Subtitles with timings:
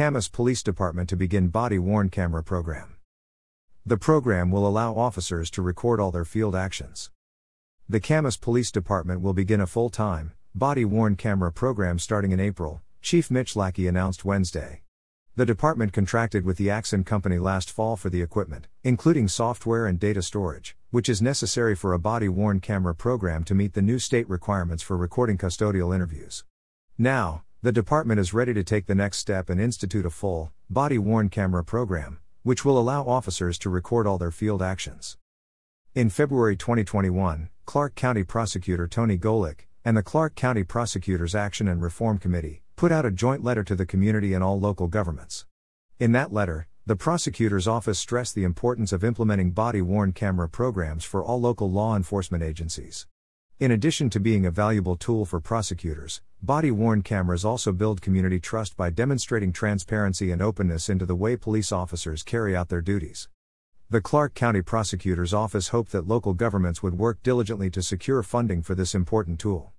[0.00, 2.96] Camas Police Department to begin body worn camera program.
[3.84, 7.10] The program will allow officers to record all their field actions.
[7.86, 12.40] The Camas Police Department will begin a full time, body worn camera program starting in
[12.40, 14.80] April, Chief Mitch Lackey announced Wednesday.
[15.36, 20.00] The department contracted with the Axon Company last fall for the equipment, including software and
[20.00, 23.98] data storage, which is necessary for a body worn camera program to meet the new
[23.98, 26.44] state requirements for recording custodial interviews.
[26.96, 30.96] Now, the department is ready to take the next step and institute a full, body
[30.96, 35.18] worn camera program, which will allow officers to record all their field actions.
[35.94, 41.82] In February 2021, Clark County Prosecutor Tony Golik and the Clark County Prosecutors Action and
[41.82, 45.44] Reform Committee, put out a joint letter to the community and all local governments.
[45.98, 51.04] In that letter, the prosecutor's office stressed the importance of implementing body worn camera programs
[51.04, 53.06] for all local law enforcement agencies.
[53.60, 58.40] In addition to being a valuable tool for prosecutors, body worn cameras also build community
[58.40, 63.28] trust by demonstrating transparency and openness into the way police officers carry out their duties.
[63.90, 68.62] The Clark County Prosecutor's Office hoped that local governments would work diligently to secure funding
[68.62, 69.74] for this important tool.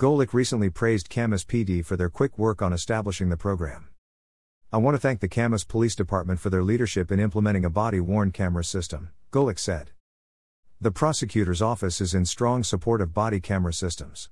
[0.00, 3.90] Golik recently praised Camas PD for their quick work on establishing the program.
[4.72, 8.00] I want to thank the Camas Police Department for their leadership in implementing a body
[8.00, 9.92] worn camera system, Golik said.
[10.80, 14.30] The prosecutor's office is in strong support of body camera systems.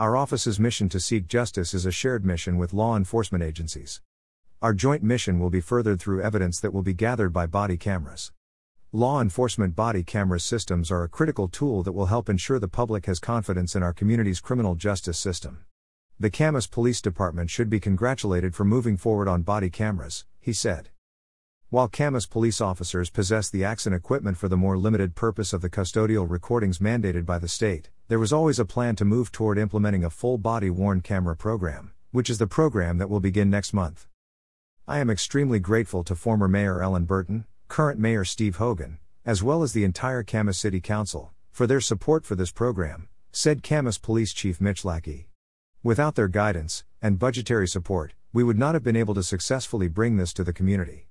[0.00, 4.00] Our office's mission to seek justice is a shared mission with law enforcement agencies.
[4.60, 8.32] Our joint mission will be furthered through evidence that will be gathered by body cameras.
[8.90, 13.06] Law enforcement body camera systems are a critical tool that will help ensure the public
[13.06, 15.66] has confidence in our community's criminal justice system.
[16.18, 20.88] The Camas Police Department should be congratulated for moving forward on body cameras, he said.
[21.76, 25.68] While Camas police officers possess the Axon equipment for the more limited purpose of the
[25.68, 30.02] custodial recordings mandated by the state, there was always a plan to move toward implementing
[30.02, 34.06] a full body worn camera program, which is the program that will begin next month.
[34.88, 39.62] I am extremely grateful to former Mayor Ellen Burton, current Mayor Steve Hogan, as well
[39.62, 44.32] as the entire Camas City Council, for their support for this program, said Camas Police
[44.32, 45.28] Chief Mitch Lackey.
[45.82, 50.16] Without their guidance and budgetary support, we would not have been able to successfully bring
[50.16, 51.08] this to the community.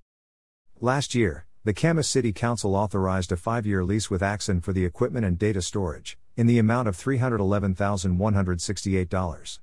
[0.81, 4.83] Last year, the Camas City Council authorized a five year lease with Axon for the
[4.83, 9.59] equipment and data storage, in the amount of $311,168.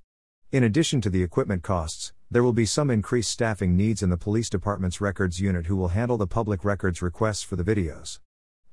[0.52, 4.16] In addition to the equipment costs, there will be some increased staffing needs in the
[4.16, 8.18] police department's records unit who will handle the public records requests for the videos.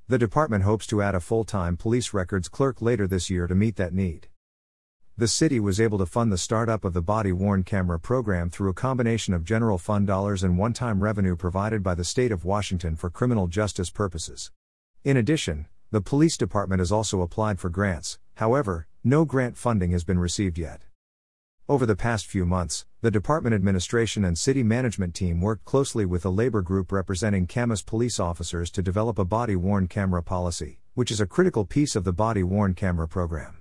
[0.08, 3.56] The department hopes to add a full time police records clerk later this year to
[3.56, 4.29] meet that need.
[5.20, 8.70] The city was able to fund the startup of the body worn camera program through
[8.70, 12.46] a combination of general fund dollars and one time revenue provided by the state of
[12.46, 14.50] Washington for criminal justice purposes.
[15.04, 20.06] In addition, the police department has also applied for grants, however, no grant funding has
[20.06, 20.86] been received yet.
[21.68, 26.24] Over the past few months, the department administration and city management team worked closely with
[26.24, 31.12] a labor group representing Camas police officers to develop a body worn camera policy, which
[31.12, 33.59] is a critical piece of the body worn camera program.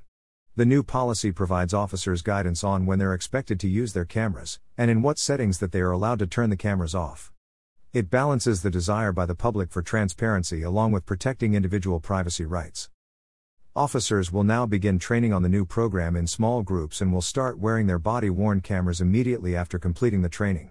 [0.58, 4.90] The new policy provides officers guidance on when they're expected to use their cameras, and
[4.90, 7.32] in what settings that they are allowed to turn the cameras off.
[7.92, 12.90] It balances the desire by the public for transparency along with protecting individual privacy rights.
[13.76, 17.60] Officers will now begin training on the new program in small groups and will start
[17.60, 20.70] wearing their body worn cameras immediately after completing the training.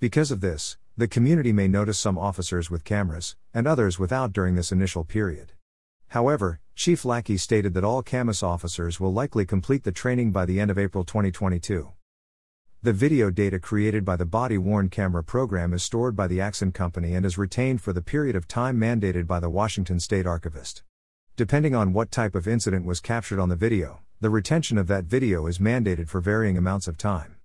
[0.00, 4.54] Because of this, the community may notice some officers with cameras, and others without during
[4.54, 5.52] this initial period.
[6.08, 10.58] However, Chief Lackey stated that all CAMAS officers will likely complete the training by the
[10.58, 11.92] end of April 2022.
[12.82, 16.72] The video data created by the body worn camera program is stored by the Axon
[16.72, 20.82] Company and is retained for the period of time mandated by the Washington State Archivist.
[21.36, 25.04] Depending on what type of incident was captured on the video, the retention of that
[25.04, 27.36] video is mandated for varying amounts of time.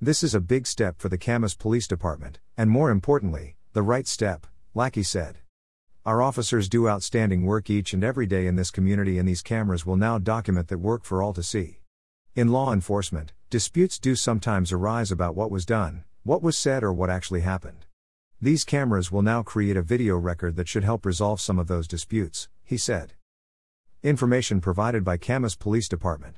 [0.00, 4.06] This is a big step for the Camas Police Department, and more importantly, the right
[4.06, 5.38] step, Lackey said.
[6.06, 9.84] Our officers do outstanding work each and every day in this community, and these cameras
[9.84, 11.80] will now document that work for all to see.
[12.34, 16.90] In law enforcement, disputes do sometimes arise about what was done, what was said, or
[16.90, 17.84] what actually happened.
[18.40, 21.86] These cameras will now create a video record that should help resolve some of those
[21.86, 23.12] disputes, he said.
[24.02, 26.36] Information provided by Camas Police Department.